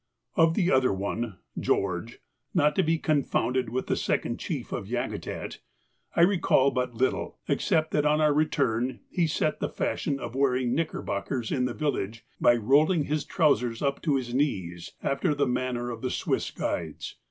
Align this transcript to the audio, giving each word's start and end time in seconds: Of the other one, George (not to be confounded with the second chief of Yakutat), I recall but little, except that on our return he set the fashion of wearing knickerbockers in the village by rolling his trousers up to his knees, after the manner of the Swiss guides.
Of 0.35 0.55
the 0.55 0.71
other 0.71 0.91
one, 0.91 1.37
George 1.59 2.21
(not 2.55 2.75
to 2.75 2.81
be 2.81 2.97
confounded 2.97 3.69
with 3.69 3.85
the 3.85 3.95
second 3.95 4.39
chief 4.39 4.71
of 4.71 4.87
Yakutat), 4.87 5.59
I 6.15 6.21
recall 6.21 6.71
but 6.71 6.95
little, 6.95 7.37
except 7.47 7.91
that 7.91 8.03
on 8.03 8.19
our 8.19 8.33
return 8.33 9.01
he 9.11 9.27
set 9.27 9.59
the 9.59 9.69
fashion 9.69 10.19
of 10.19 10.33
wearing 10.33 10.73
knickerbockers 10.73 11.51
in 11.51 11.65
the 11.65 11.75
village 11.75 12.25
by 12.39 12.55
rolling 12.55 13.03
his 13.03 13.25
trousers 13.25 13.83
up 13.83 14.01
to 14.01 14.15
his 14.15 14.33
knees, 14.33 14.93
after 15.03 15.35
the 15.35 15.45
manner 15.45 15.91
of 15.91 16.01
the 16.01 16.09
Swiss 16.09 16.49
guides. 16.49 17.17